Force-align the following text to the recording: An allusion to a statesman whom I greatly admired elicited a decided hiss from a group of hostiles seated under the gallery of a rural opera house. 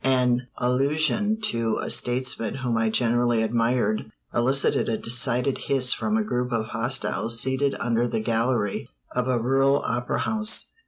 An 0.03 0.47
allusion 0.57 1.39
to 1.41 1.77
a 1.77 1.91
statesman 1.91 2.55
whom 2.55 2.75
I 2.75 2.89
greatly 2.89 3.43
admired 3.43 4.11
elicited 4.33 4.89
a 4.89 4.97
decided 4.97 5.59
hiss 5.67 5.93
from 5.93 6.17
a 6.17 6.23
group 6.23 6.51
of 6.51 6.69
hostiles 6.69 7.39
seated 7.39 7.75
under 7.79 8.07
the 8.07 8.19
gallery 8.19 8.89
of 9.11 9.27
a 9.27 9.37
rural 9.37 9.77
opera 9.85 10.21
house. 10.21 10.71